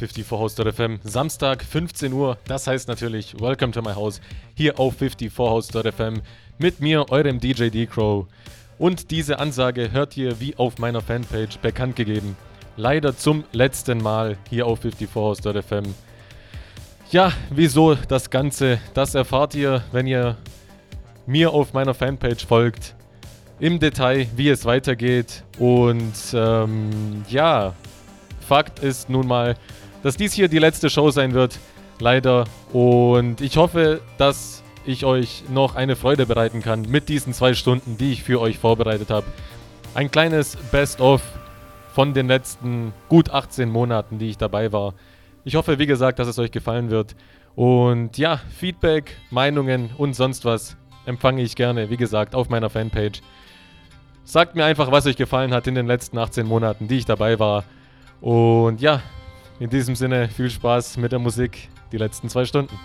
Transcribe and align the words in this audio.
Ja, 0.00 0.06
54house.fm, 0.06 1.00
Samstag 1.02 1.64
15 1.64 2.12
Uhr. 2.12 2.38
Das 2.46 2.66
heißt 2.66 2.88
natürlich 2.88 3.40
Welcome 3.40 3.72
to 3.72 3.82
my 3.82 3.94
house 3.94 4.20
hier 4.54 4.78
auf 4.78 5.00
54house.fm 5.00 6.22
mit 6.58 6.80
mir, 6.80 7.10
eurem 7.10 7.40
DJ 7.40 7.68
D-Crow. 7.68 8.26
Und 8.78 9.10
diese 9.10 9.38
Ansage 9.38 9.90
hört 9.92 10.16
ihr 10.16 10.40
wie 10.40 10.56
auf 10.56 10.78
meiner 10.78 11.00
Fanpage 11.00 11.58
bekannt 11.58 11.96
gegeben. 11.96 12.36
Leider 12.76 13.16
zum 13.16 13.44
letzten 13.52 13.98
Mal 13.98 14.36
hier 14.48 14.66
auf 14.66 14.84
54house.fm. 14.84 15.94
Ja, 17.10 17.32
wieso 17.50 17.94
das 17.94 18.30
Ganze? 18.30 18.80
Das 18.94 19.14
erfahrt 19.14 19.54
ihr, 19.54 19.82
wenn 19.92 20.06
ihr 20.06 20.36
mir 21.26 21.52
auf 21.52 21.72
meiner 21.72 21.94
Fanpage 21.94 22.46
folgt. 22.46 22.94
Im 23.58 23.80
Detail, 23.80 24.28
wie 24.36 24.48
es 24.48 24.64
weitergeht. 24.64 25.44
Und 25.58 26.14
ähm, 26.34 27.24
ja, 27.28 27.74
Fakt 28.48 28.78
ist 28.78 29.10
nun 29.10 29.26
mal, 29.26 29.56
dass 30.08 30.16
dies 30.16 30.32
hier 30.32 30.48
die 30.48 30.58
letzte 30.58 30.88
Show 30.88 31.10
sein 31.10 31.34
wird. 31.34 31.58
Leider. 32.00 32.46
Und 32.72 33.42
ich 33.42 33.58
hoffe, 33.58 34.00
dass 34.16 34.62
ich 34.86 35.04
euch 35.04 35.44
noch 35.50 35.74
eine 35.74 35.96
Freude 35.96 36.24
bereiten 36.24 36.62
kann 36.62 36.86
mit 36.88 37.10
diesen 37.10 37.34
zwei 37.34 37.52
Stunden, 37.52 37.98
die 37.98 38.12
ich 38.12 38.22
für 38.22 38.40
euch 38.40 38.58
vorbereitet 38.58 39.10
habe. 39.10 39.26
Ein 39.92 40.10
kleines 40.10 40.56
Best-of 40.72 41.20
von 41.92 42.14
den 42.14 42.26
letzten 42.26 42.94
gut 43.10 43.28
18 43.28 43.68
Monaten, 43.68 44.18
die 44.18 44.30
ich 44.30 44.38
dabei 44.38 44.72
war. 44.72 44.94
Ich 45.44 45.56
hoffe, 45.56 45.78
wie 45.78 45.84
gesagt, 45.84 46.18
dass 46.20 46.28
es 46.28 46.38
euch 46.38 46.52
gefallen 46.52 46.88
wird. 46.88 47.14
Und 47.54 48.16
ja, 48.16 48.40
Feedback, 48.56 49.14
Meinungen 49.28 49.90
und 49.98 50.14
sonst 50.14 50.46
was 50.46 50.78
empfange 51.04 51.42
ich 51.42 51.54
gerne, 51.54 51.90
wie 51.90 51.98
gesagt, 51.98 52.34
auf 52.34 52.48
meiner 52.48 52.70
Fanpage. 52.70 53.20
Sagt 54.24 54.56
mir 54.56 54.64
einfach, 54.64 54.90
was 54.90 55.04
euch 55.04 55.16
gefallen 55.16 55.52
hat 55.52 55.66
in 55.66 55.74
den 55.74 55.86
letzten 55.86 56.16
18 56.16 56.46
Monaten, 56.46 56.88
die 56.88 56.96
ich 56.96 57.04
dabei 57.04 57.38
war. 57.38 57.64
Und 58.22 58.80
ja, 58.80 59.02
in 59.60 59.70
diesem 59.70 59.94
Sinne 59.94 60.28
viel 60.28 60.50
Spaß 60.50 60.96
mit 60.96 61.12
der 61.12 61.18
Musik 61.18 61.68
die 61.92 61.96
letzten 61.96 62.28
zwei 62.28 62.44
Stunden. 62.44 62.78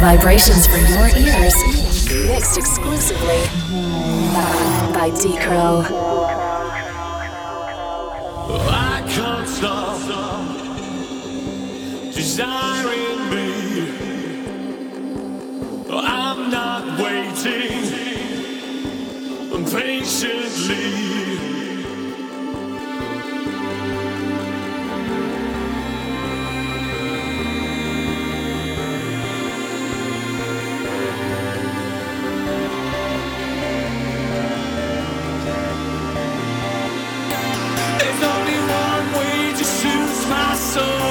Vibrations 0.00 0.66
for 0.66 0.78
your 0.78 1.08
ears. 1.16 1.54
Mixed 2.26 2.56
exclusively 2.56 3.40
by 4.92 5.10
D 5.20 5.36
Crow. 5.38 5.84
I 8.68 9.02
can't 9.08 9.48
stop 9.48 9.98
desiring 12.14 13.30
me. 13.30 13.48
I'm 15.90 16.50
not 16.50 16.98
waiting 16.98 17.82
patiently. 19.70 21.21
so 40.74 41.01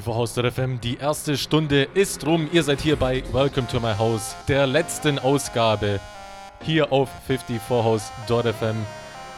54 0.00 0.14
House 0.14 0.54
FM, 0.54 0.80
die 0.80 0.96
erste 0.96 1.36
Stunde 1.36 1.82
ist 1.94 2.26
rum. 2.26 2.48
Ihr 2.52 2.62
seid 2.62 2.80
hier 2.80 2.96
bei 2.96 3.22
Welcome 3.32 3.66
to 3.68 3.80
my 3.80 3.94
house, 3.96 4.34
der 4.48 4.66
letzten 4.66 5.18
Ausgabe 5.18 6.00
hier 6.62 6.92
auf 6.92 7.08
54 7.26 7.60
House 7.68 8.10
FM. 8.28 8.76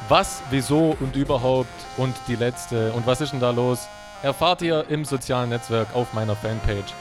Was, 0.09 0.43
wieso 0.51 0.97
und 1.01 1.17
überhaupt 1.17 1.69
und 1.97 2.15
die 2.29 2.37
letzte 2.37 2.93
und 2.93 3.07
was 3.07 3.21
ist 3.21 3.33
denn 3.33 3.41
da 3.41 3.51
los, 3.51 3.89
erfahrt 4.23 4.63
ihr 4.63 4.85
im 4.89 5.05
sozialen 5.05 5.51
Netzwerk 5.51 5.89
auf 5.95 6.13
meiner 6.13 6.37
Fanpage. 6.37 6.93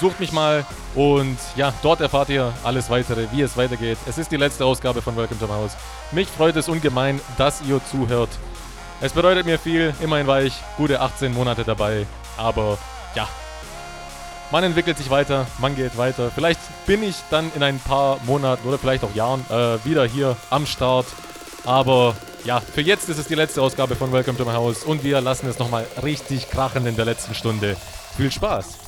Sucht 0.00 0.20
mich 0.20 0.32
mal 0.32 0.64
und 0.94 1.38
ja, 1.56 1.72
dort 1.82 2.00
erfahrt 2.00 2.28
ihr 2.28 2.52
alles 2.62 2.88
weitere, 2.88 3.26
wie 3.32 3.42
es 3.42 3.56
weitergeht. 3.56 3.98
Es 4.06 4.18
ist 4.18 4.30
die 4.30 4.36
letzte 4.36 4.64
Ausgabe 4.64 5.02
von 5.02 5.16
Welcome 5.16 5.40
to 5.40 5.46
my 5.46 5.54
house. 5.54 5.76
Mich 6.12 6.28
freut 6.28 6.56
es 6.56 6.68
ungemein, 6.68 7.20
dass 7.36 7.62
ihr 7.62 7.80
zuhört. 7.84 8.30
Es 9.00 9.12
bedeutet 9.12 9.44
mir 9.46 9.58
viel, 9.58 9.92
immerhin 10.00 10.26
war 10.28 10.42
ich 10.42 10.54
gute 10.76 11.00
18 11.00 11.34
Monate 11.34 11.64
dabei, 11.64 12.06
aber 12.36 12.78
ja, 13.14 13.28
man 14.52 14.64
entwickelt 14.64 14.98
sich 14.98 15.08
weiter, 15.08 15.46
man 15.58 15.74
geht 15.74 15.96
weiter. 15.96 16.30
Vielleicht 16.30 16.60
bin 16.86 17.02
ich 17.02 17.16
dann 17.30 17.50
in 17.54 17.62
ein 17.62 17.78
paar 17.78 18.18
Monaten 18.24 18.68
oder 18.68 18.78
vielleicht 18.78 19.02
auch 19.02 19.14
Jahren 19.14 19.44
äh, 19.48 19.82
wieder 19.84 20.04
hier 20.04 20.36
am 20.50 20.66
Start. 20.66 21.06
Aber 21.64 22.14
ja, 22.44 22.60
für 22.60 22.82
jetzt 22.82 23.08
ist 23.08 23.18
es 23.18 23.26
die 23.26 23.34
letzte 23.34 23.62
Ausgabe 23.62 23.96
von 23.96 24.12
Welcome 24.12 24.36
to 24.36 24.44
my 24.44 24.52
House 24.52 24.84
und 24.84 25.04
wir 25.04 25.20
lassen 25.20 25.48
es 25.48 25.58
nochmal 25.58 25.86
richtig 26.02 26.50
krachen 26.50 26.86
in 26.86 26.96
der 26.96 27.06
letzten 27.06 27.34
Stunde. 27.34 27.76
Viel 28.16 28.30
Spaß! 28.30 28.78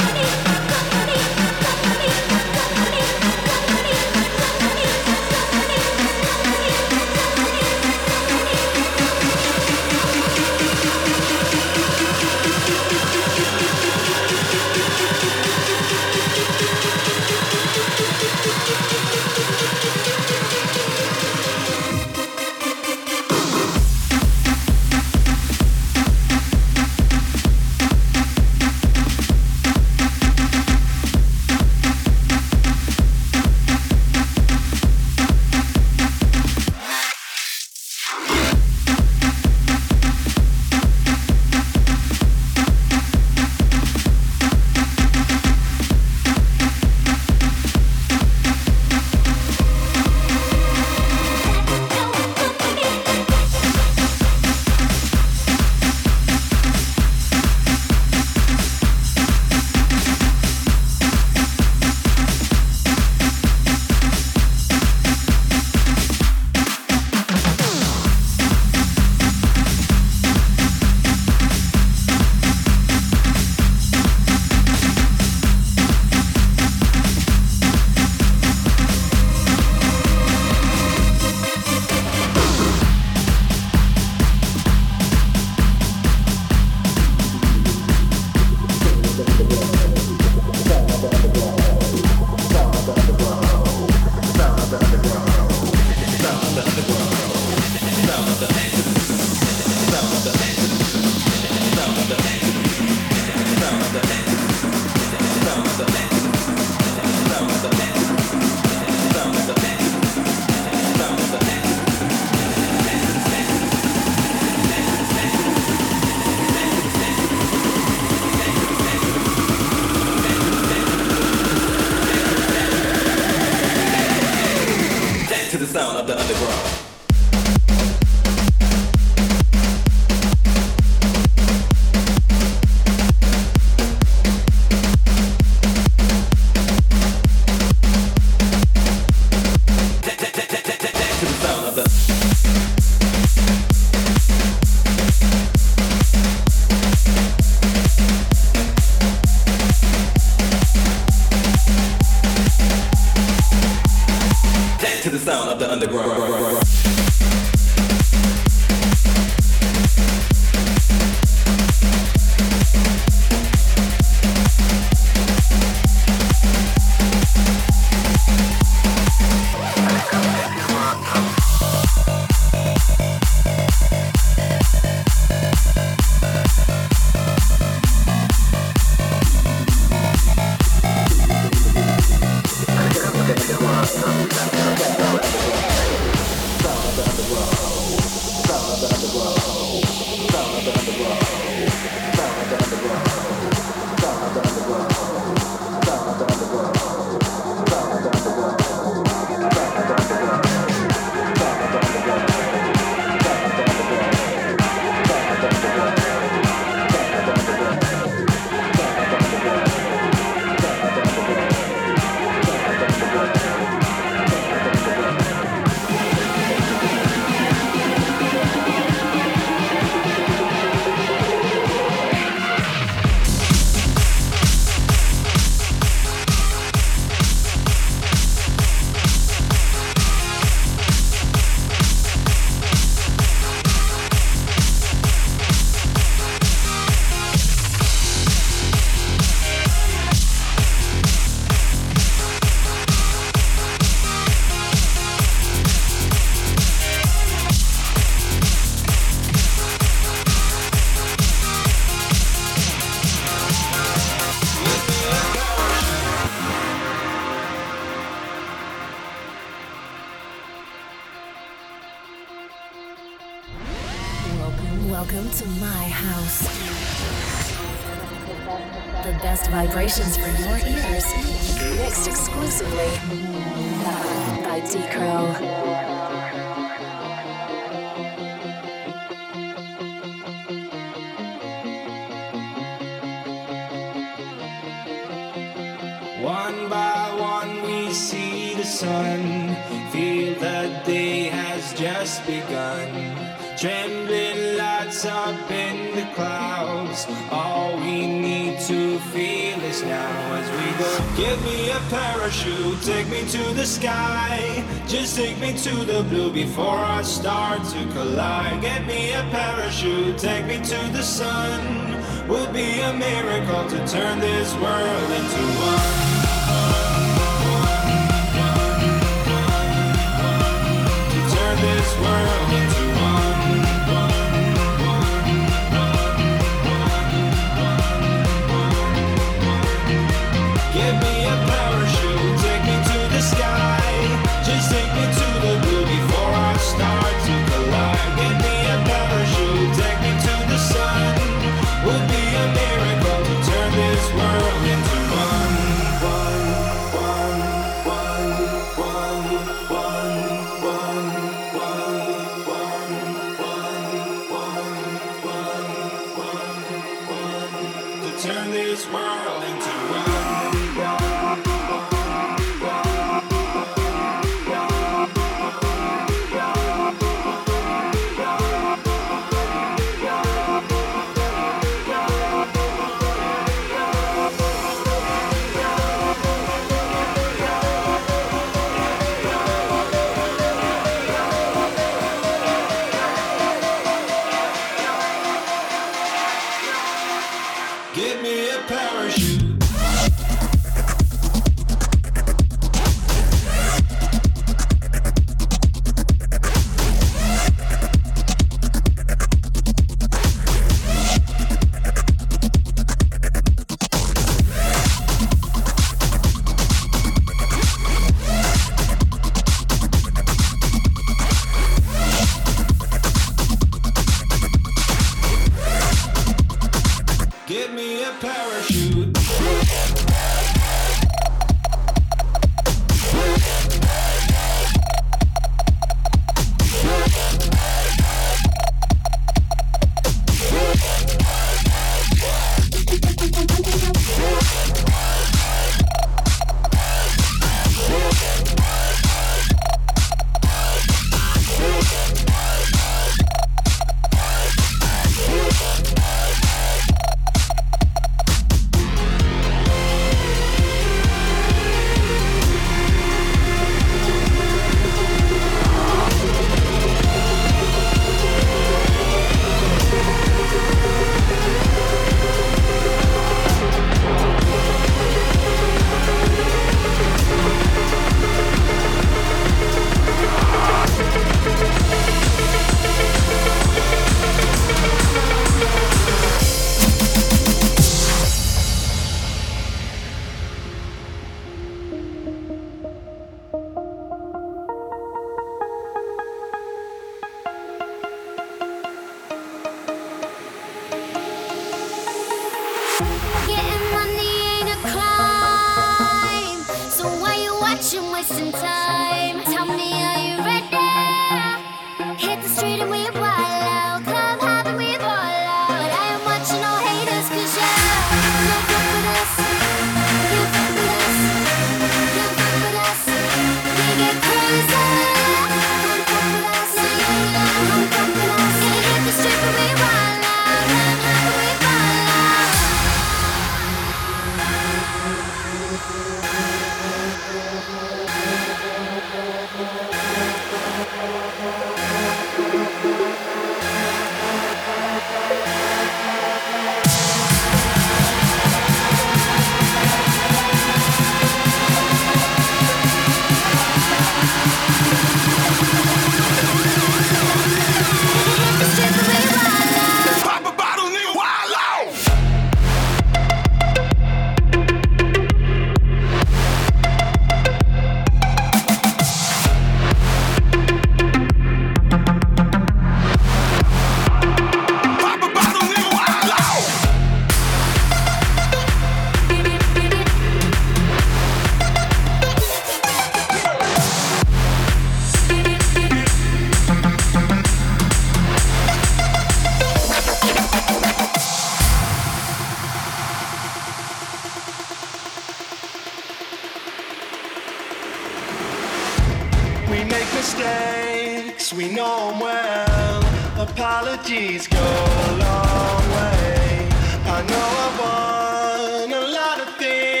We 589.70 589.84
make 589.84 590.12
mistakes, 590.14 591.52
we 591.52 591.68
know 591.72 592.10
them 592.10 592.20
well. 592.20 593.02
Apologies 593.48 594.48
go 594.48 594.58
a 594.58 595.12
long 595.24 595.82
way. 595.96 596.68
I 597.16 597.18
know 597.30 597.48
I 597.64 597.68
want 597.80 598.92
a 598.92 599.04
lot 599.18 599.40
of 599.40 599.56
things. 599.56 600.00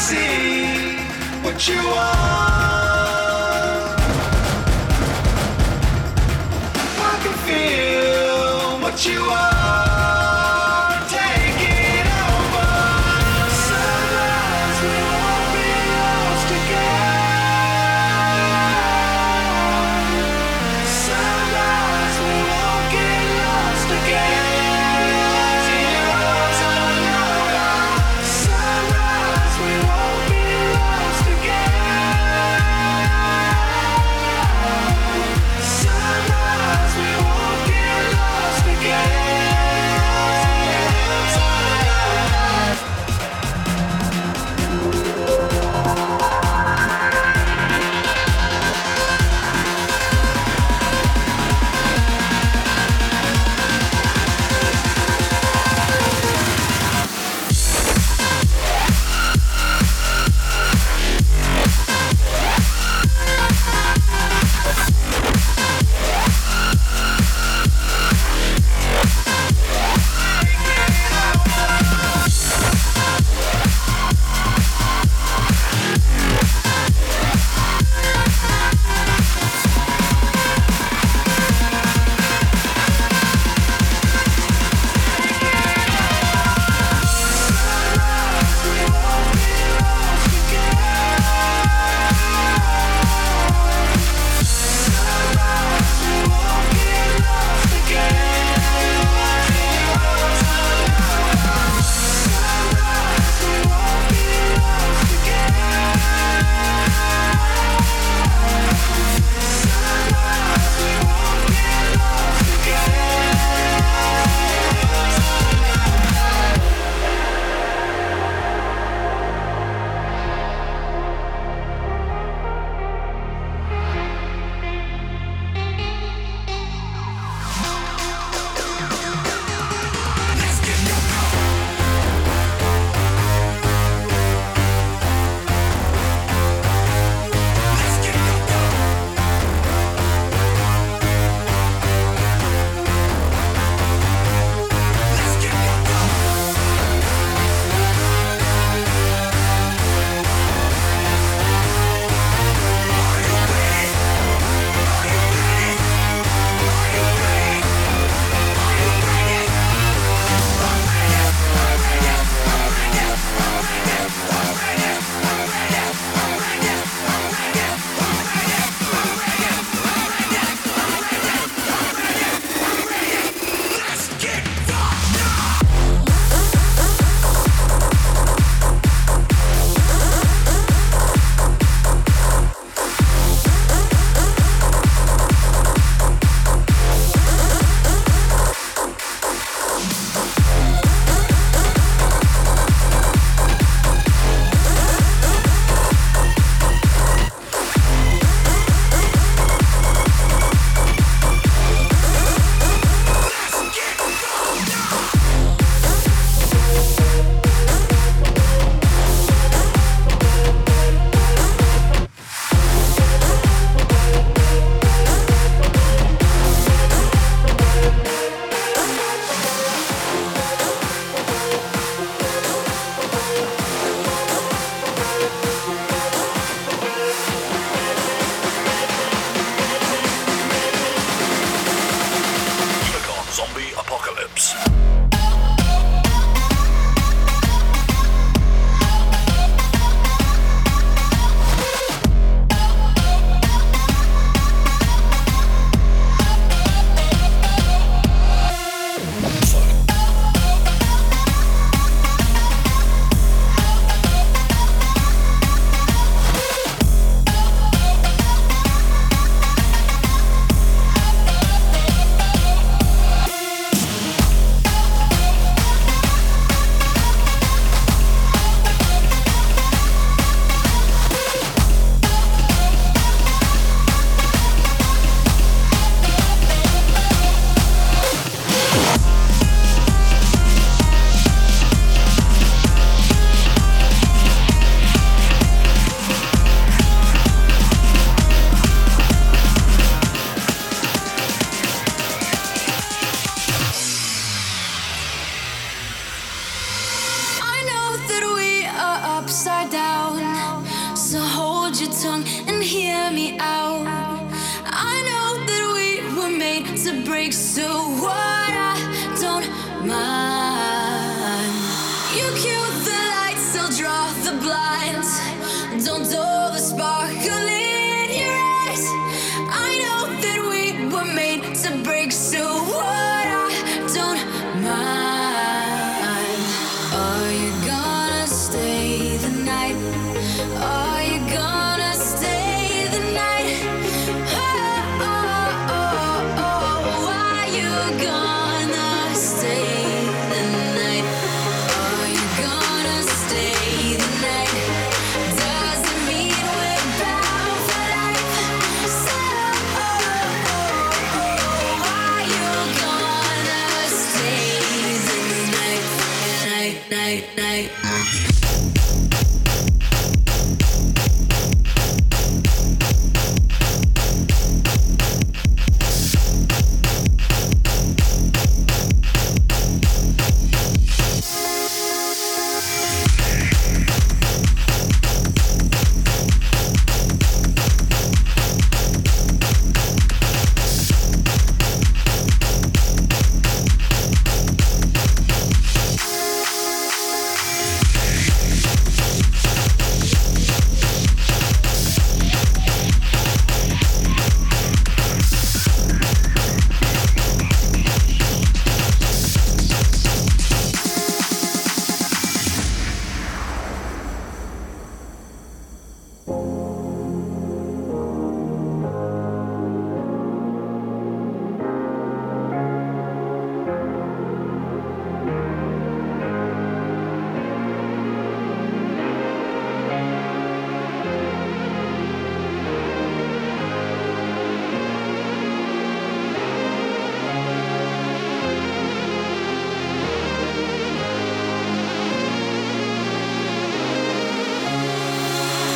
see 0.00 0.96
what 1.44 1.68
you 1.68 1.78
are. 1.78 2.10
I 7.10 7.14
can 7.22 7.34
feel 7.46 8.80
what 8.82 9.06
you 9.06 9.20
are. 9.20 9.49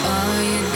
Are 0.06 0.42
you 0.42 0.73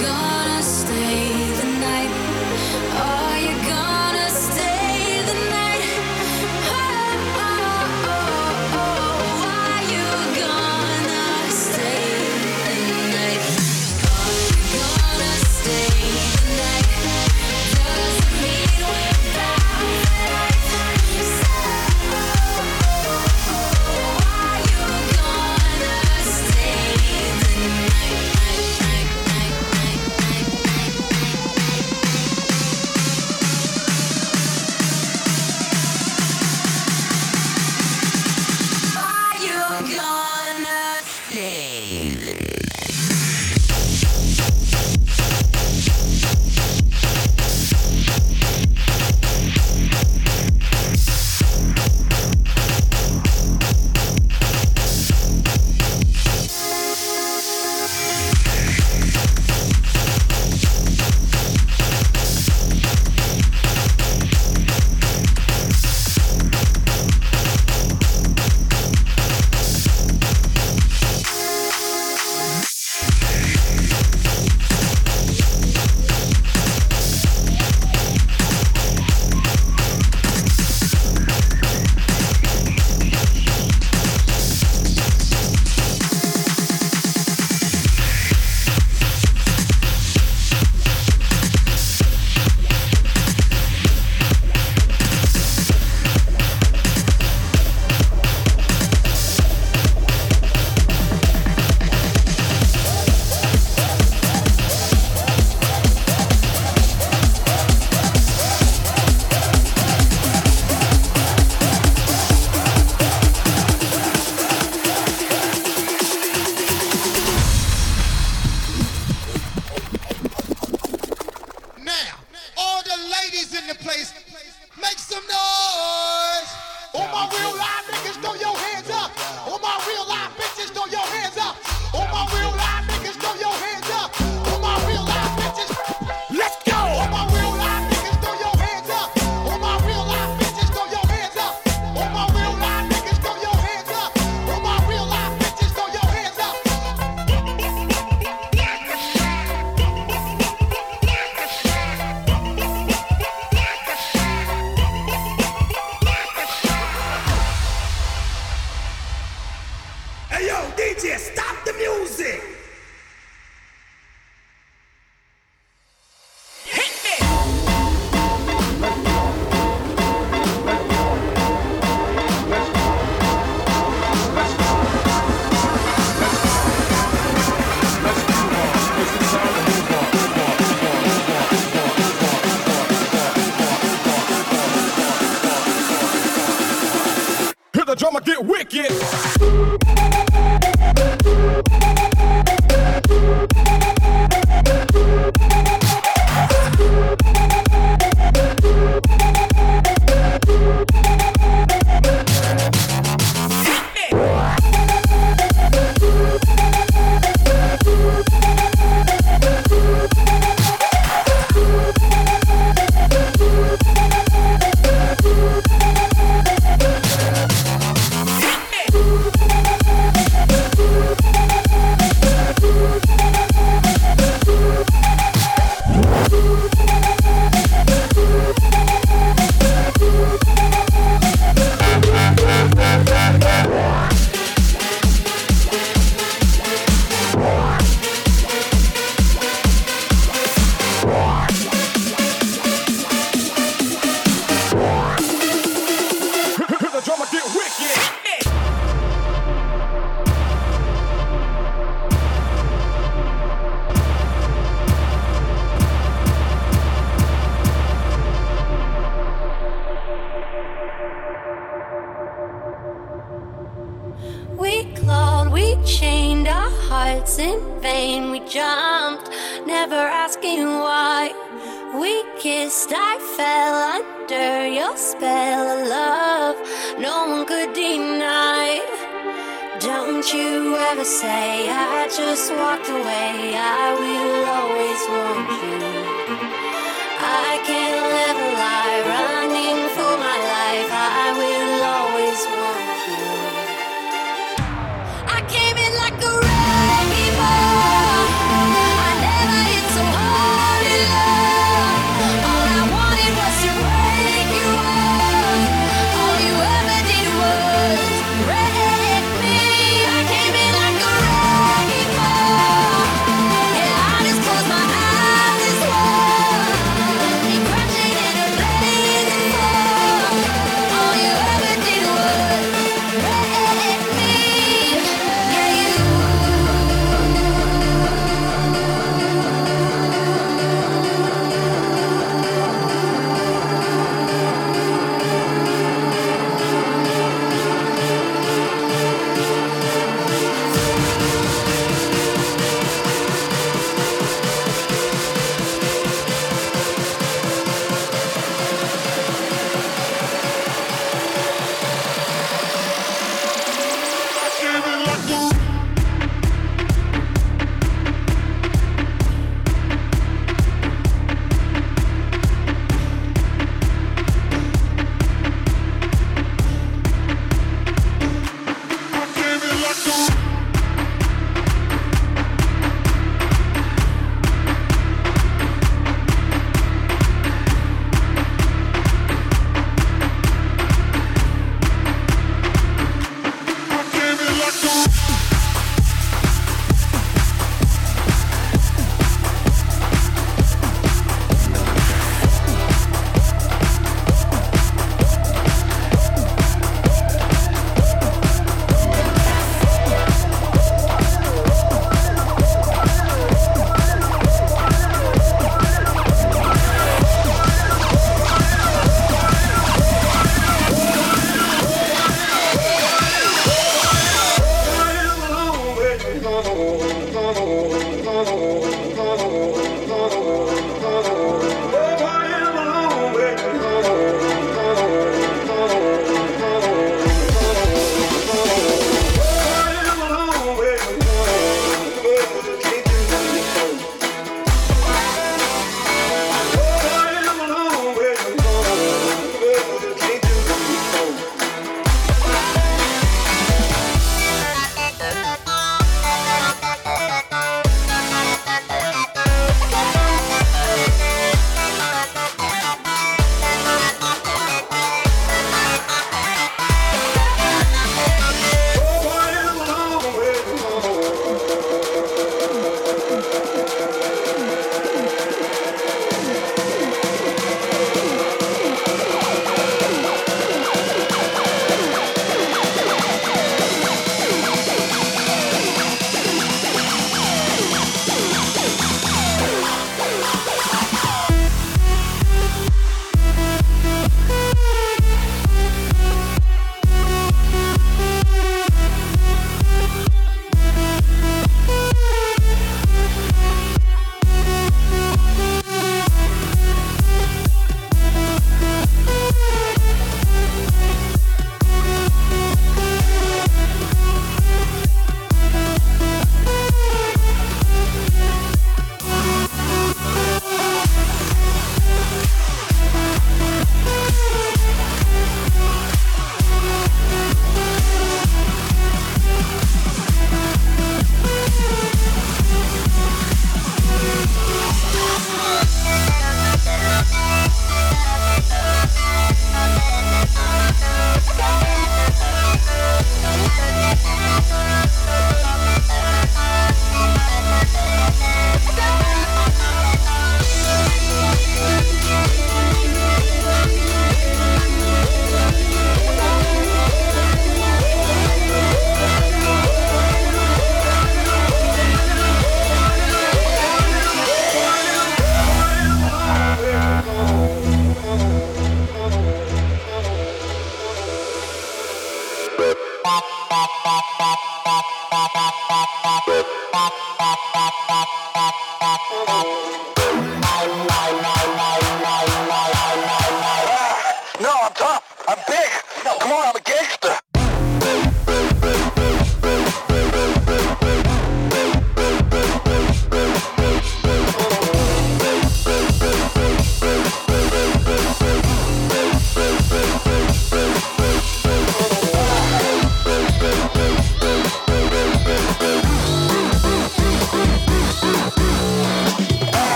get 188.68 188.97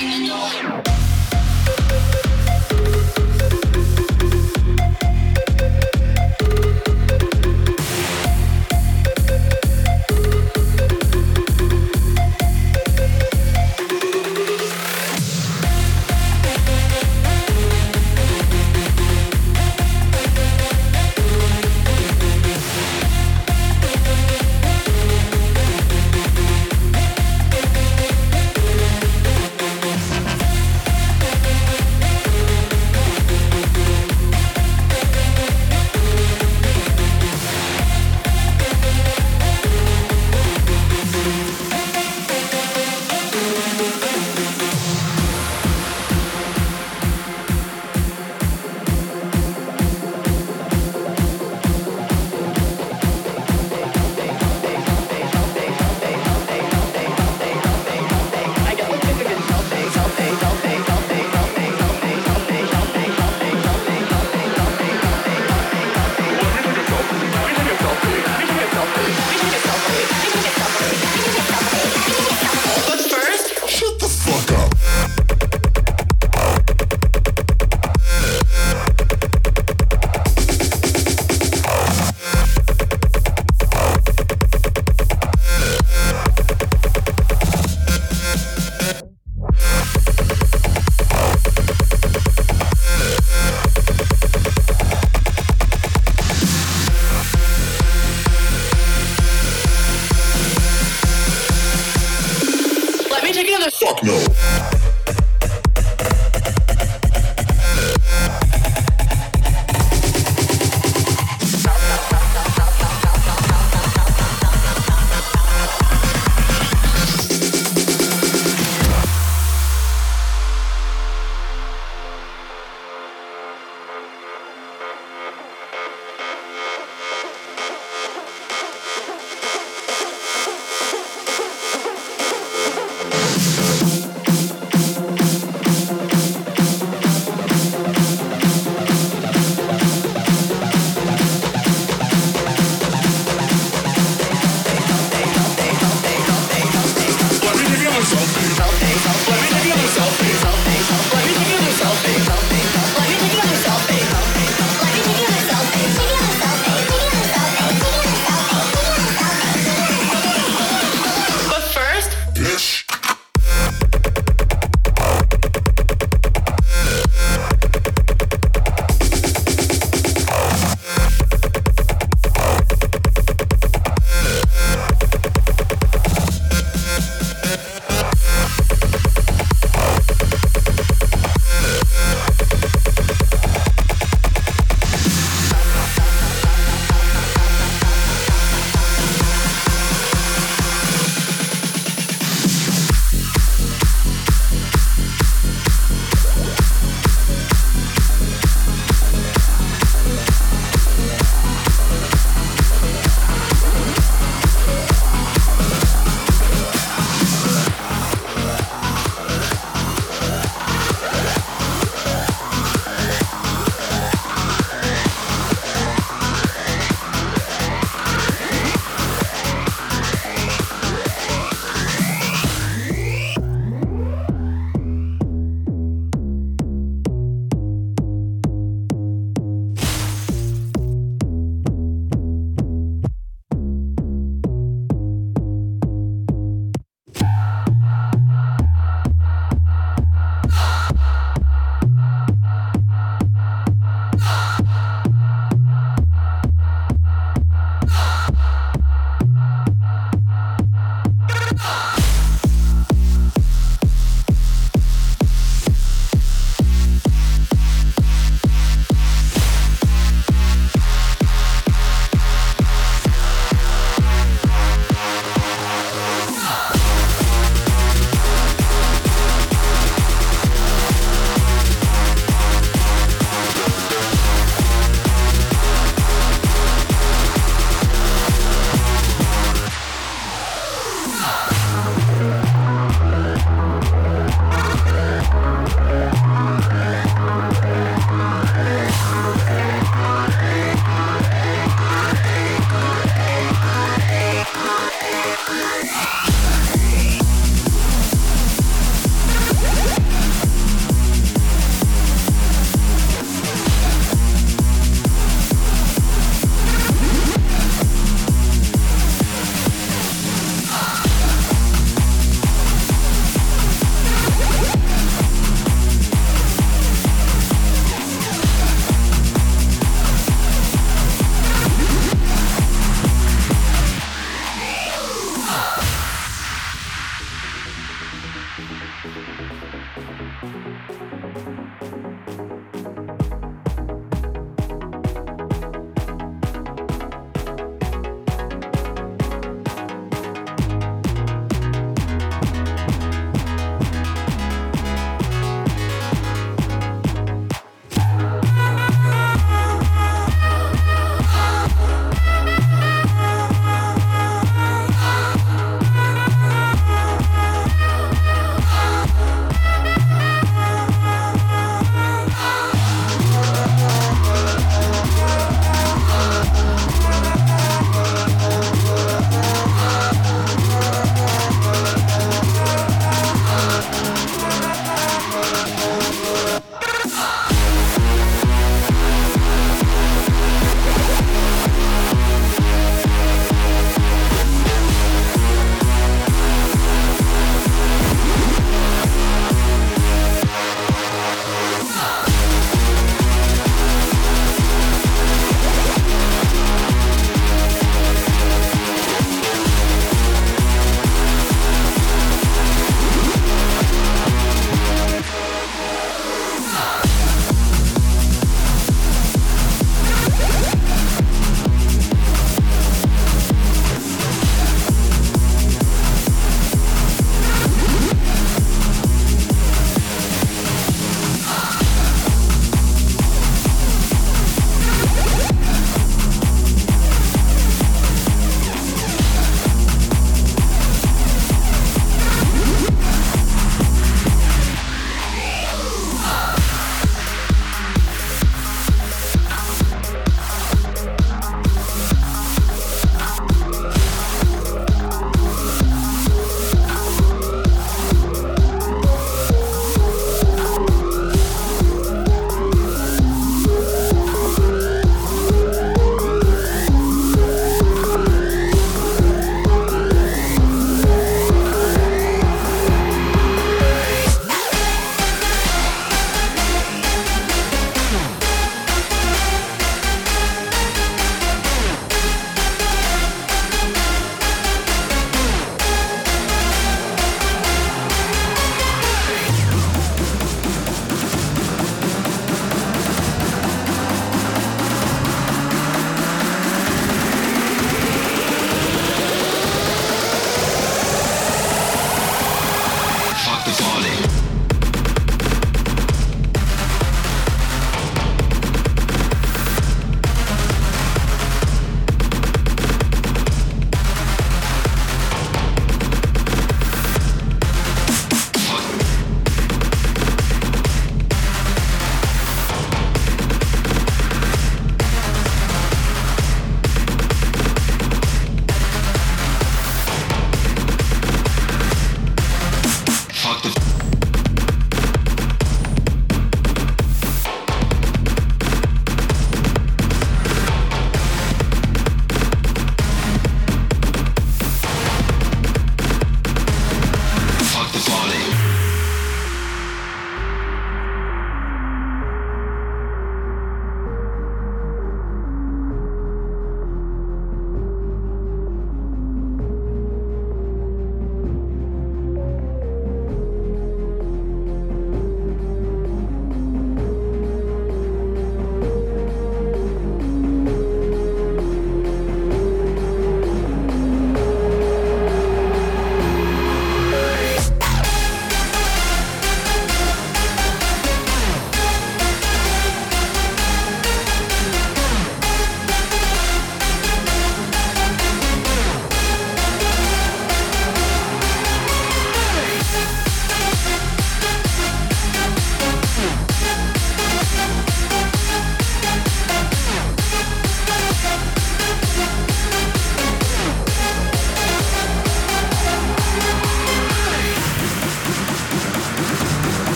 Bring 0.00 0.24
it 0.24 0.30
on. 0.30 0.79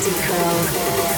Mystical. 0.00 1.09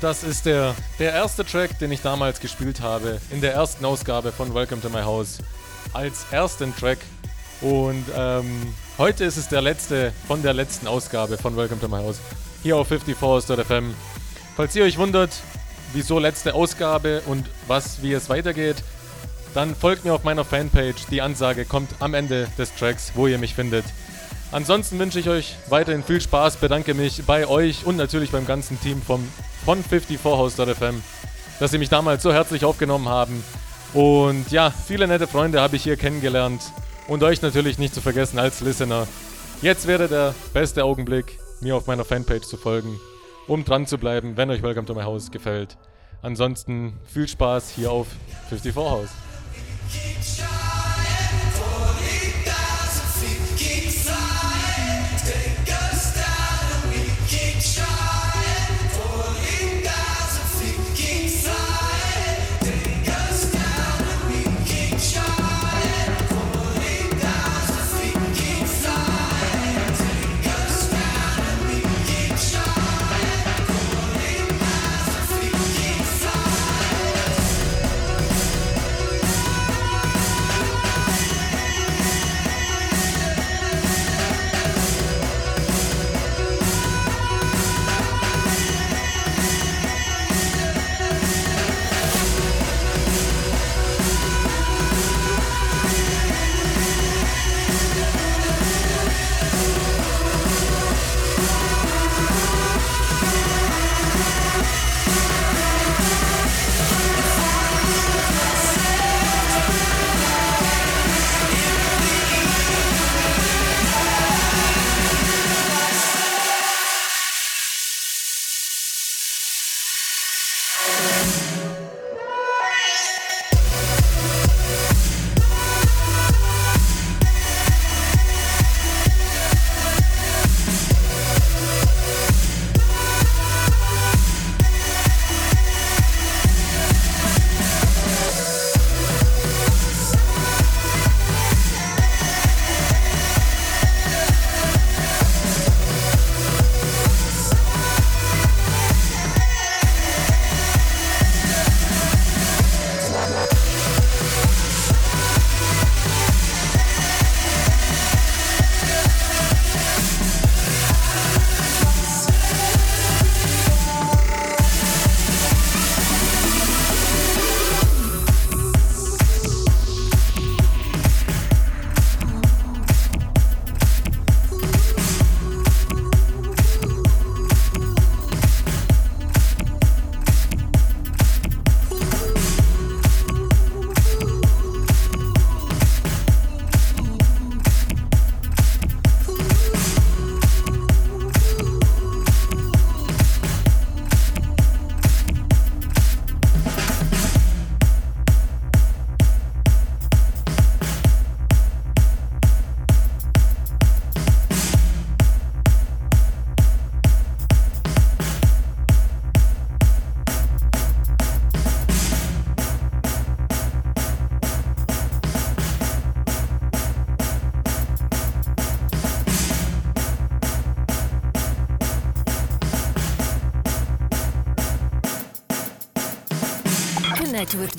Das 0.00 0.22
ist 0.22 0.46
der, 0.46 0.76
der 1.00 1.12
erste 1.12 1.44
Track, 1.44 1.76
den 1.80 1.90
ich 1.90 2.02
damals 2.02 2.38
gespielt 2.38 2.80
habe, 2.80 3.20
in 3.30 3.40
der 3.40 3.54
ersten 3.54 3.84
Ausgabe 3.84 4.30
von 4.30 4.54
Welcome 4.54 4.80
to 4.80 4.88
My 4.90 5.02
House, 5.02 5.38
als 5.92 6.24
ersten 6.30 6.74
Track. 6.76 6.98
Und 7.60 8.04
ähm, 8.16 8.74
heute 8.96 9.24
ist 9.24 9.36
es 9.36 9.48
der 9.48 9.60
letzte 9.60 10.12
von 10.28 10.40
der 10.40 10.54
letzten 10.54 10.86
Ausgabe 10.86 11.36
von 11.36 11.56
Welcome 11.56 11.80
to 11.80 11.88
My 11.88 11.96
House, 11.96 12.18
hier 12.62 12.76
auf 12.76 12.92
54.fm. 12.92 13.92
Falls 14.54 14.76
ihr 14.76 14.84
euch 14.84 14.98
wundert, 14.98 15.32
wieso 15.92 16.20
letzte 16.20 16.54
Ausgabe 16.54 17.22
und 17.26 17.46
was, 17.66 18.00
wie 18.00 18.12
es 18.12 18.28
weitergeht, 18.28 18.76
dann 19.52 19.74
folgt 19.74 20.04
mir 20.04 20.14
auf 20.14 20.22
meiner 20.22 20.44
Fanpage. 20.44 21.06
Die 21.10 21.22
Ansage 21.22 21.64
kommt 21.64 21.90
am 21.98 22.14
Ende 22.14 22.46
des 22.56 22.72
Tracks, 22.76 23.12
wo 23.16 23.26
ihr 23.26 23.38
mich 23.38 23.54
findet. 23.54 23.84
Ansonsten 24.52 24.98
wünsche 24.98 25.18
ich 25.18 25.28
euch 25.28 25.56
weiterhin 25.68 26.04
viel 26.04 26.20
Spaß, 26.20 26.56
bedanke 26.56 26.94
mich 26.94 27.24
bei 27.26 27.46
euch 27.46 27.84
und 27.84 27.96
natürlich 27.96 28.30
beim 28.30 28.46
ganzen 28.46 28.80
Team 28.80 29.02
vom, 29.02 29.28
von 29.68 29.84
54house.fm, 29.84 31.02
dass 31.60 31.72
sie 31.72 31.76
mich 31.76 31.90
damals 31.90 32.22
so 32.22 32.32
herzlich 32.32 32.64
aufgenommen 32.64 33.06
haben. 33.06 33.44
Und 33.92 34.50
ja, 34.50 34.70
viele 34.70 35.06
nette 35.06 35.26
Freunde 35.26 35.60
habe 35.60 35.76
ich 35.76 35.82
hier 35.82 35.98
kennengelernt 35.98 36.62
und 37.06 37.22
euch 37.22 37.42
natürlich 37.42 37.76
nicht 37.76 37.92
zu 37.92 38.00
vergessen 38.00 38.38
als 38.38 38.62
Listener. 38.62 39.06
Jetzt 39.60 39.86
wäre 39.86 40.08
der 40.08 40.34
beste 40.54 40.84
Augenblick, 40.84 41.38
mir 41.60 41.76
auf 41.76 41.86
meiner 41.86 42.06
Fanpage 42.06 42.46
zu 42.46 42.56
folgen, 42.56 42.98
um 43.46 43.62
dran 43.66 43.86
zu 43.86 43.98
bleiben, 43.98 44.38
wenn 44.38 44.48
euch 44.48 44.62
Welcome 44.62 44.86
to 44.86 44.94
My 44.94 45.02
House 45.02 45.30
gefällt. 45.30 45.76
Ansonsten 46.22 46.94
viel 47.04 47.28
Spaß 47.28 47.68
hier 47.76 47.90
auf 47.90 48.06
54 48.48 48.74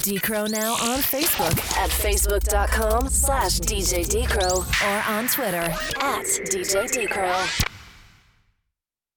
Decro 0.10 0.50
now 0.50 0.72
on 0.72 0.98
Facebook. 1.04 1.52
At 1.78 1.92
facebook.com 1.92 3.10
slash 3.10 3.60
DJ 3.60 4.04
Decro 4.04 4.66
or 4.82 5.14
on 5.16 5.28
Twitter. 5.28 5.72
At 6.02 6.26
DJ 6.50 6.90
Decro. 6.90 7.69